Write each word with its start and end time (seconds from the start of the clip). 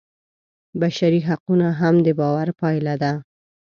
بشري 0.81 1.19
حقونه 1.27 1.67
هم 1.79 1.95
د 2.05 2.07
باور 2.19 2.47
پایله 2.59 2.95
ده. 3.01 3.11